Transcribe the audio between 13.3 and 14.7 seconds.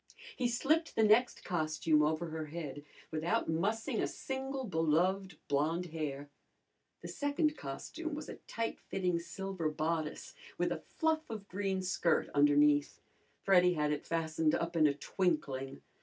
Freddy had it fastened